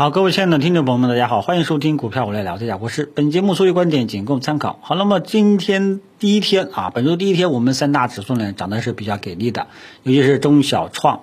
[0.00, 4.78] 好，各位亲爱的听众朋友们，大家好，欢迎收听股票我来聊，这家我是本节目所有观点仅供参考。
[4.80, 9.66] 好，那么今天第一天啊，本周第一天，我们三大指数呢涨的是比较给力的，
[10.02, 11.20] 尤其是中小创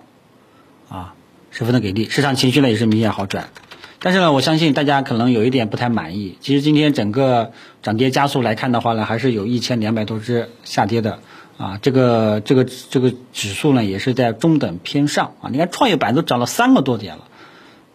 [0.90, 1.16] 啊，
[1.50, 3.50] 十分的给力，市场情绪呢也是明显好转。
[3.98, 6.38] 但是呢，我相信大家可能有一点不太满意。
[6.40, 11.18] 其实今天整个涨跌加速来看的话呢，还是有一千两百多只下跌的
[11.58, 11.80] 啊。
[11.82, 15.50] 这个这个这个指数呢，也是在中等偏上啊。
[15.52, 17.24] 你看创业板都涨了三个多点了，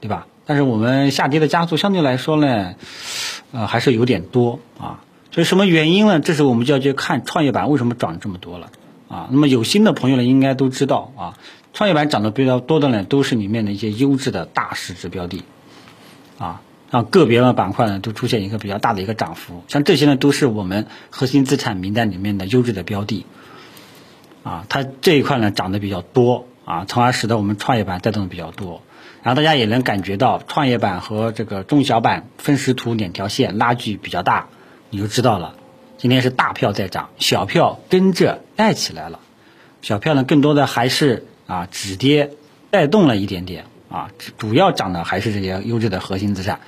[0.00, 0.26] 对吧？
[0.52, 2.74] 但是我们下跌的加速相对来说呢，
[3.52, 5.00] 呃，还是有点多啊。
[5.30, 6.20] 所以什么原因呢？
[6.20, 8.70] 这时候我们就要去看创业板为什么涨这么多了
[9.08, 9.28] 啊。
[9.30, 11.38] 那么有心的朋友呢，应该都知道啊，
[11.72, 15.42] 创业板涨得比较多的呢，都是里面的一些优质的大市值标的。
[16.36, 16.60] 啊，
[16.90, 23.24] 让个别的板块呢都出现一个比较大的一个涨幅，像这些呢都是我们核心资产名单里面的优质的标的，
[24.42, 28.82] 啊，它这一块呢涨得比较多，啊，从而使得我们创业板带动的比较多，
[29.22, 34.48] 然后大家也能感觉到创业板和这个中小板分时图两条线拉距比较大，
[34.90, 35.54] 你就知道了，
[35.98, 39.20] 今天是大票在涨，小票跟着带起来了，
[39.80, 42.30] 小票呢更多的还是啊止跌
[42.70, 43.64] 带动了一点点。
[43.92, 46.60] 啊，主要涨的还是这些优质的核心资产，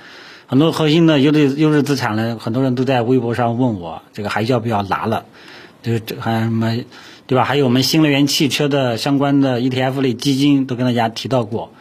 [0.45, 5.25] 很多核心的优质优质资产呢，很多人都在微博上问我，这个还要不要拿了？
[5.81, 6.77] 就是这还有什么，
[7.25, 7.43] 对吧？
[7.43, 11.73] 还有我们新能源汽车的相关的 ETF 类基金都跟大家提到过，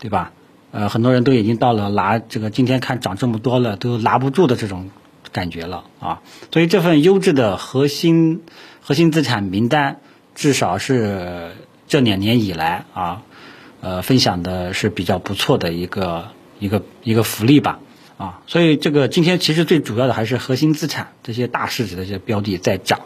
[0.00, 0.32] 对吧？
[0.72, 4.90] 呃，很多人都已经到了拿这个今天看涨这么多了都拿不住的这种
[5.30, 8.42] 感觉了啊，所以这份优质的核心
[8.80, 10.00] 核心资产名单，
[10.34, 11.52] 至少是
[11.86, 13.22] 这两年以来啊。
[13.82, 17.80] 呃，分享的是比较不错的一个一个一个福利吧，
[18.18, 23.00] 啊，所以这个今天其实最主要的还是核心资产这些大市值的这些标的在涨，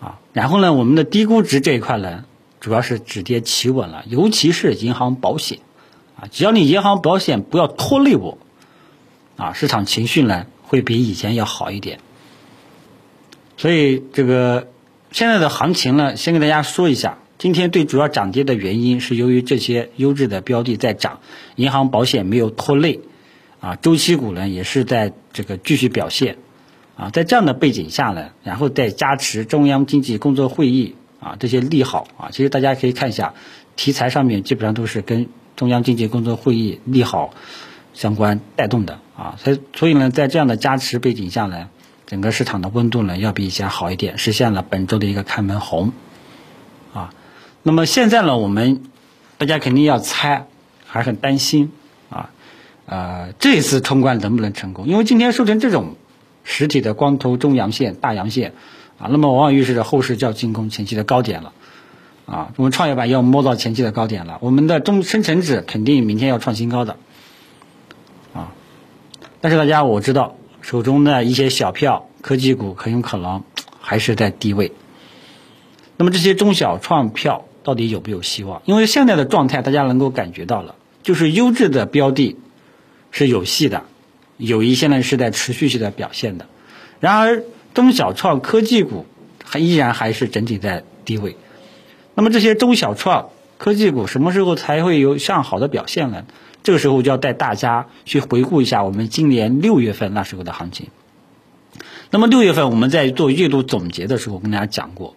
[0.00, 2.24] 啊，然后呢，我们的低估值这一块呢，
[2.58, 5.58] 主要是止跌企稳了，尤其是银行保险，
[6.30, 8.38] 只要你银行保险不要拖累我，
[9.36, 11.98] 啊，市场情绪呢会比以前要好一点，
[13.56, 14.68] 所以这个
[15.10, 17.18] 现在的行情呢，先跟大家说一下。
[17.38, 21.18] 今天最主要涨跌的原因是由于这些优质的标的在涨，
[21.56, 23.00] 银行保险没有拖累，
[23.58, 26.36] 啊，周期股呢也是在这个继续表现，
[26.96, 33.34] 啊，在这样的背景下呢，然后再加持中央经济工作会议啊这些利好啊，其实大家可以看一下，
[33.74, 35.26] 题材上面基本上都是跟
[35.56, 37.34] 中央经济工作会议利好
[37.94, 41.68] 相关带动的啊，所以所以呢，在这样的加持背景下呢，
[42.06, 45.92] 整个市场的温度呢要比以前好一点，实现了本周的一个开门红。
[46.92, 47.12] 啊
[47.62, 48.82] 那么现在呢，我们
[49.38, 50.46] 大家肯定要猜，
[50.84, 51.70] 还很担心
[52.10, 52.30] 啊，
[52.86, 54.88] 呃，这次冲关能不能成功？
[54.88, 55.94] 因为今天收成这种
[56.42, 58.54] 实体的光头中阳线、大阳线
[58.98, 61.52] 啊，那么往往预示着后市就要进攻前期的高点了
[62.32, 62.52] 啊。
[62.56, 66.96] 我们创业板要摸到前期的高点了，我们的中深成指肯定明天要创新高的
[68.34, 68.52] 啊。
[69.40, 73.44] 但是大家我知道，手中的一些小票科技股很有可能
[73.80, 74.72] 还是在低位，
[75.96, 77.44] 那么这些中小创票。
[77.64, 78.60] 到底有没有希望？
[78.64, 82.36] 因为现在的状态，大家能够感觉到了，就是优质的标的
[83.12, 83.84] 是有戏的，
[84.36, 86.46] 有一些呢是在持续性的表现的。
[86.98, 89.06] 然而，中小创科技股
[89.44, 91.36] 还依然还是整体在低位。
[92.14, 96.24] 那么这些中小创科技股什么时候才会有向好的表现呢？
[96.62, 100.88] 这个时候就要带大家去回顾一下我们今年六月份那时候的行情。
[102.10, 105.16] 那么六月份我们在做月度总结的时候跟大家讲过，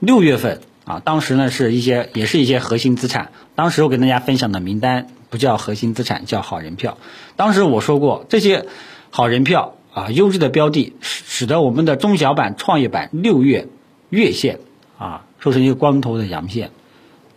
[0.00, 0.60] 六月份。
[0.86, 3.32] 啊，当时呢是一些也是一些核心资产。
[3.56, 6.96] 当时我跟大家分享的名单不叫核心资产，叫好人票。
[7.34, 8.66] 当时我说过，这些
[9.10, 13.66] 好人票啊，优质的标的，使使得我们的中小板、创业板六月
[14.10, 14.60] 月线
[14.96, 16.70] 啊收成一个光头的阳线。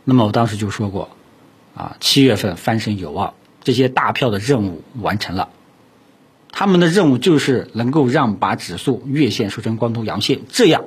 [0.04, 1.10] 那么我当时就说过，
[1.76, 3.34] 啊，七月份翻身有望。
[3.64, 5.50] 这些大票的任务完成了，
[6.52, 10.86] 他们的任务就是能够让把指数月线收成光头阳线，这样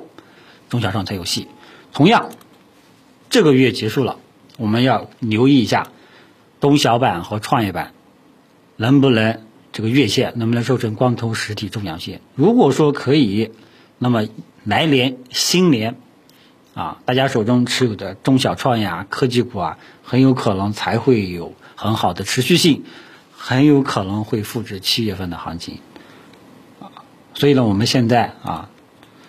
[0.69, 1.47] 中小创才有戏。
[1.91, 2.29] 同样。
[3.29, 4.19] 这个月结束了，
[4.57, 5.87] 我们要留意一下
[6.59, 7.93] 中小板和创业板
[8.75, 9.41] 能不能
[9.71, 12.21] 这个月线能不能收成光头实体中阳线。
[12.35, 13.49] 如果说可以，
[13.97, 14.27] 那么
[14.63, 15.95] 来年新年
[16.73, 22.83] 啊，大家手中持有的中小创业啊、科技股啊，很有可能才会有很好的持续性，
[23.37, 25.79] 很有可能会复制七月份的行情
[26.79, 26.89] 啊。
[27.33, 28.69] 所以呢，我们现在啊，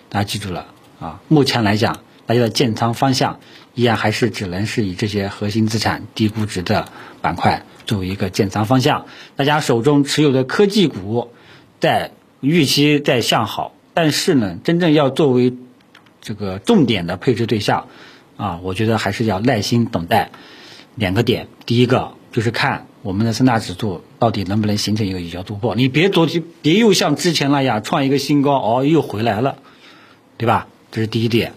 [0.09, 0.67] 大家记住了
[0.99, 1.99] 啊，目前来讲。
[2.27, 3.39] 大家的建仓方向
[3.75, 6.87] 依然还是只能是以这些核心资产低估值的
[7.21, 9.05] 板块作为一个建仓方向。
[9.35, 11.29] 大家手中持有的科技股
[11.79, 15.55] 在预期在向好，但是呢，真正要作为
[16.25, 17.85] 这个重点的配置对象
[18.35, 20.31] 啊，我觉得还是要耐心等待
[20.95, 21.47] 两个点。
[21.67, 25.75] 第一个，就是看我们的三大指数到底能不能形成一个有效突破。
[25.75, 29.57] 你别昨天别又像之前那样创一个新高，哦，又回来了，
[30.37, 30.67] 对吧？
[30.91, 31.53] 这是第一点。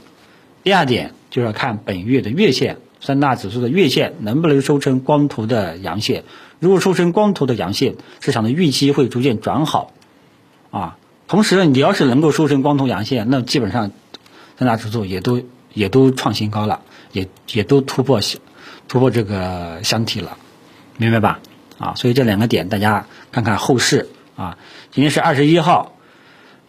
[0.63, 6.25] 第二点就是要看本月的月线，三大指数的月线能不能收成光头的阳线。
[6.61, 9.95] 如果收成光头的阳线，市场的预期会逐渐转好，
[10.71, 10.99] 啊。
[11.27, 13.93] 同时呢，你要是能够收成光头阳线，那基本上
[14.59, 15.41] 三大指数也都
[15.73, 16.81] 也都创新高了，
[17.13, 18.21] 也也都突破
[18.89, 20.37] 突破这个箱体了，
[20.97, 21.39] 明白吧？
[21.79, 24.59] 啊，所以这两个点大家看看后市啊。
[24.91, 25.93] 今天是二十一号，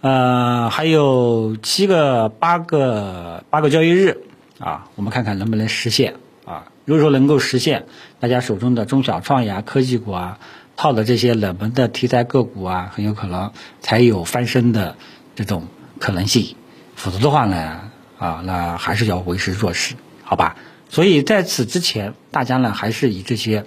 [0.02, 4.22] 呃，还有七个八个八个交易日
[4.60, 6.16] 啊，我们看看能不能实现
[6.46, 6.68] 啊。
[6.86, 7.88] 如果说能够实现，
[8.20, 10.40] 大家手中的中小创呀、科技股啊。
[10.82, 13.52] 套的这些冷门的题材个股啊，很有可能
[13.82, 14.96] 才有翻身的
[15.36, 15.68] 这种
[16.00, 16.56] 可能性，
[17.00, 17.80] 否则的话呢，
[18.20, 20.58] 啊，那还是要维持弱势，好吧？
[20.90, 23.64] 所以在此之前，大家呢还是以这些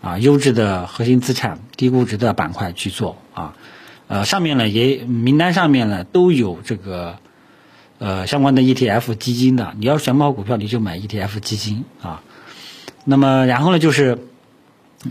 [0.00, 3.54] 啊优质的核心资产、低估值的板块去做啊，
[4.08, 7.18] 呃，上面呢也名单上面呢都有这个
[7.98, 12.22] 呃相关的 ETF 基金的，你要选好股票，你就买 ETF 基金啊。
[13.04, 14.26] 那么然后呢就是。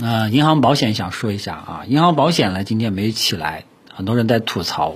[0.02, 4.96] 呃，银行保险想说一下啊，银行保险呢今天没起来，很多人在吐槽，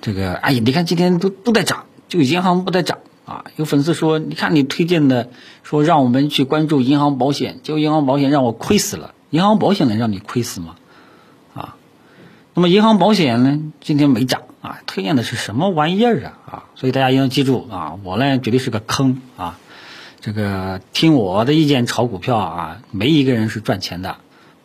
[0.00, 3.44] 这个哎呀，你看今天都都在涨，就银行不在涨啊。
[3.56, 5.28] 有粉丝说，你看你推荐的
[5.62, 9.14] 说让我们去关注银行保险，结果银行保险让我亏死了。
[9.30, 10.76] 银行保险能让你亏死吗？
[11.54, 11.76] 啊，
[12.54, 16.64] 那么银行保险呢今天没涨啊，推荐的是什么玩意儿啊啊？
[16.74, 19.58] 所以大家一定要记住啊，我呢绝对是个坑啊。
[20.20, 24.16] 这个听我的意见炒股票啊，没一个人是赚钱的，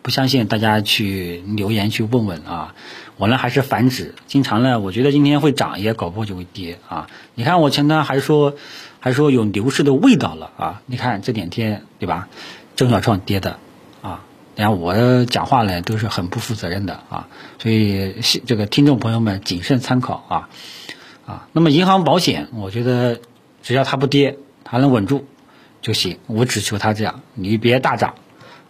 [0.06, 2.76] 不相信大家去留言去问问啊。
[3.18, 7.08] 我呢还是反指，经常呢，我觉得今天会涨，也搞不好就会跌啊。
[7.34, 8.54] 你看我前段还说，
[9.00, 10.84] 还说有牛市的味道了啊。
[10.86, 12.28] 你看这两天对吧，
[12.76, 13.58] 中小创跌的
[14.04, 14.22] 啊，
[14.56, 17.28] 然后我讲话呢都是很不负责任的啊，
[17.58, 18.14] 所以
[18.46, 20.50] 这个听众朋友们谨慎参考啊
[21.26, 21.48] 啊。
[21.52, 23.22] 那么银行保险，我觉得
[23.64, 25.26] 只要它不跌，它能稳住。
[25.82, 28.16] 就行，我只求它这样，你别大涨，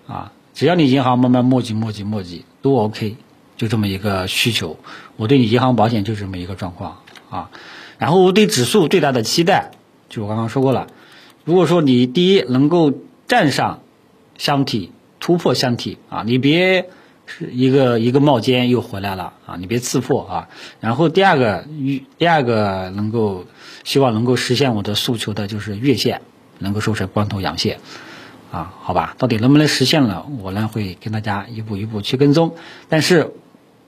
[0.06, 3.18] 啊，只要你银行慢慢磨叽磨叽磨叽都 OK，
[3.58, 4.80] 就这么一个需求，
[5.18, 7.52] 我对你银行保险就这么一个状况啊。
[8.00, 9.72] 然后我对指数最大的期待，
[10.10, 10.88] 就我刚刚说过了，
[11.44, 12.94] 如果说你第一能够
[13.28, 13.82] 站上
[14.38, 16.90] 箱体突破箱体啊，你别
[17.26, 20.50] 是一个一个冒尖又回来了啊，你别刺破啊。
[20.80, 23.46] 然后第二个预第二个能够
[23.84, 26.22] 希望能够实现我的诉求的就是月线。
[26.58, 27.82] 能够收成光头阳线，
[28.52, 32.56] 啊，好吧，到底能不能实现了，我呢会跟大家一步一步去跟踪。
[32.88, 33.34] 但是，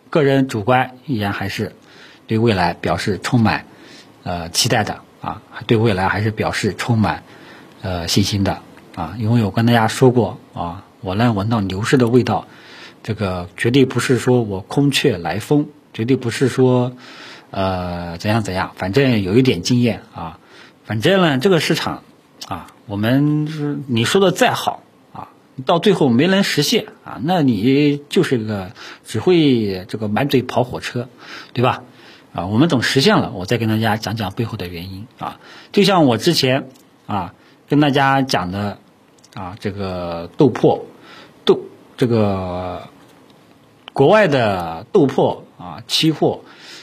[0.09, 1.75] 个人主观依然还是
[2.27, 3.65] 对未来表示充满
[4.23, 7.23] 呃期待的啊，对未来还是表示充满
[7.81, 8.59] 呃信心的
[8.95, 9.15] 啊。
[9.17, 12.47] 因为我跟大家说过啊，我呢闻到牛市的味道，
[13.03, 16.93] 这个绝对不是说我空穴来风，绝对不是说
[17.51, 20.39] 呃怎样怎样，反正有一点经验啊，
[20.83, 22.03] 反正呢这个市场。
[22.47, 24.81] 啊，我们是你说的再好
[25.13, 25.27] 啊，
[25.65, 28.71] 到最后没能实现啊，那你就是个
[29.05, 31.09] 只会这个满嘴跑火车，
[31.51, 31.83] 对吧？
[32.33, 35.39] 啊，我们等实现了，我再跟大家讲讲背后的原因啊。
[35.73, 36.69] 就像我之前
[37.07, 37.33] 啊
[37.67, 38.79] 跟大家讲的
[39.33, 40.83] 啊，这个豆粕
[41.43, 41.59] 豆
[41.97, 42.87] 这个
[43.91, 46.41] 国外的豆粕啊期货。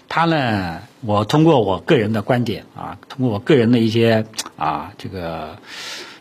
[0.08, 5.58] 它呢，我通过我个人的观点啊，通过我个人的一些啊这个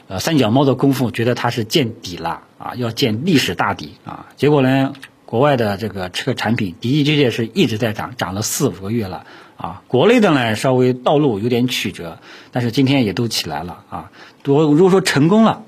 [0.07, 4.27] 呃三脚猫的功夫，觉得它是见底了啊，要见历史大底啊。
[4.35, 4.93] 结果呢，
[5.25, 9.25] 国外的这个车产品的的确确是一直在涨，涨了四五个月了
[9.57, 9.83] 啊。
[9.87, 12.17] 国内的呢，稍微道路有点曲折，
[12.51, 14.11] 但是今天也都起来了啊。
[14.45, 15.63] 我如果说成功了，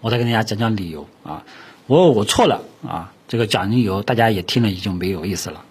[0.00, 1.42] 我再跟大家讲讲理由啊。
[1.86, 5.64] 我我错了啊，这个讲理由大家也听了已经没有意思了。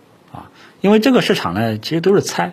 [0.84, 2.52] 因为这个市场呢，其实都是猜，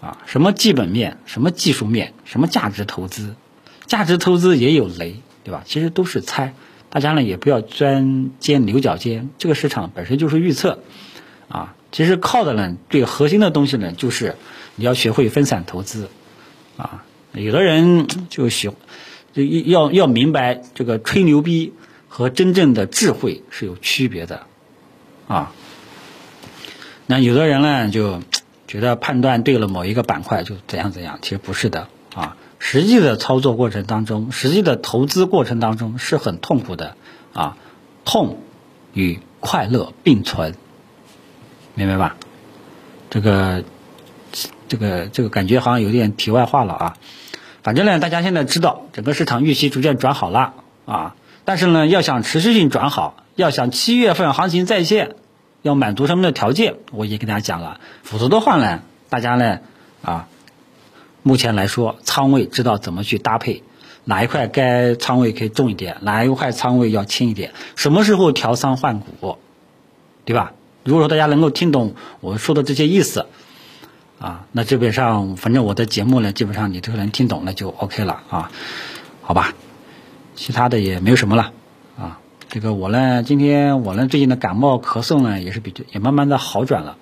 [0.00, 3.36] 啊，什么基本面，什么技术面，什么价值投资，
[3.86, 5.62] 价值投资也有雷，对吧？
[5.64, 6.52] 其实都是猜，
[6.90, 9.30] 大家呢也不要钻尖牛角尖。
[9.38, 10.80] 这个市场本身就是预测，
[11.48, 14.34] 啊，其实靠的呢，最核心的东西呢，就是
[14.74, 16.08] 你要学会分散投资，
[16.76, 18.68] 啊，有的人 就喜，
[19.32, 21.72] 就要要明白这个吹牛逼
[22.08, 24.42] 和真正的智慧是有区别的，
[25.28, 25.52] 啊。
[27.06, 28.22] 那有的人呢，就
[28.66, 32.36] 觉得判断对了某一个板块就怎样怎样，其实不是的啊。
[32.58, 36.96] 实际的操作过程当中，实际的投资过程当中是很痛苦的
[37.34, 37.58] 啊，
[38.06, 38.38] 痛
[38.94, 40.54] 与快乐并存，
[41.74, 42.16] 明白吧？
[43.10, 43.64] 这个
[44.66, 46.96] 这个这个感觉好像有点题外话了啊。
[47.62, 50.54] 反正呢，大家现在知道整个市场预期逐渐转好了
[50.86, 55.16] 啊，但是呢，要想持续性转好，要想七月份行情再现，
[55.64, 57.80] 要满足什么的条件，我也跟大家讲了。
[58.02, 59.60] 否则的话呢，大家呢
[60.02, 60.28] 啊，
[61.22, 63.62] 目前来说仓位知道怎么去搭配，
[64.04, 69.38] 哪一块该仓位可以重一点，哪一块仓位要轻一点，什么时候调仓换股，
[70.26, 70.52] 对吧？
[70.84, 73.24] 如果说大家能够听懂我说的这些意思，
[74.18, 78.50] 啊，那基本上反正我的节目呢，基本上你都能听懂那就 OK 了啊，
[79.22, 79.54] 好吧？
[80.36, 81.52] 其他的也没有什么了。
[82.54, 86.98] 这个我呢，今天我呢最近的感冒咳嗽呢也是比较也慢慢的好转了，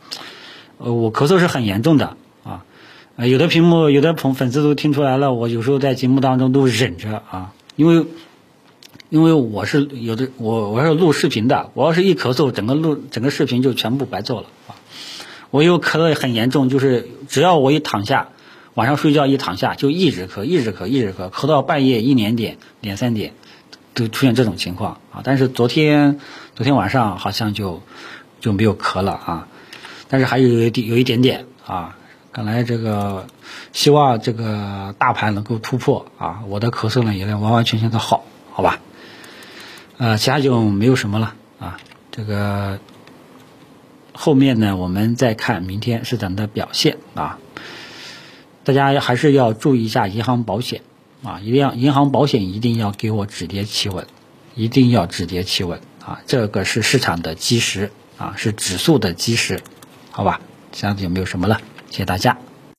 [0.79, 2.65] 呃，我咳嗽是很严重的啊，
[3.19, 8.07] 有的屏幕有的朋粉丝都听出来了，我有时候在节目当中都忍着啊，因为。
[9.11, 14.73] 因为我是有的，我我是录视频的，我要是一咳嗽，整个录整个视频就全部白做了啊！
[15.51, 18.29] 我又咳得很严重，就是只要我一躺下，
[18.73, 23.35] 晚上睡觉一躺下就一直咳，一直咳，一直咳，咳到半夜一两点、两三点，
[23.95, 25.21] 都出现这种情况啊！
[25.23, 26.19] 但是昨天
[26.55, 27.83] 昨天晚上好像就
[28.41, 29.49] 就没有咳了啊，
[30.09, 31.97] 但是还有一有一点点啊，
[32.33, 33.27] 看来这个
[33.73, 38.81] 希望这个大盘能够突破啊，我的咳嗽呢也能完完全全的好，好吧？
[39.99, 41.79] 呃，其他就没有什么了啊。
[42.11, 42.79] 这个
[44.13, 47.39] 后面呢，我们再看明天市场的表现啊。
[48.65, 50.83] 大家还是要注意一下银行保险
[51.23, 54.07] 啊，一定要银行保险一定要给我止跌企稳，
[54.55, 56.21] 一定要止跌企稳啊。
[56.27, 59.61] 这个是市场的基石啊，是指数的基石，
[60.11, 60.41] 好吧？
[60.73, 61.61] 这样子就没有什么了，
[61.91, 62.39] 谢谢大家。